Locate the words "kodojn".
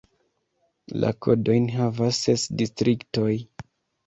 1.25-1.67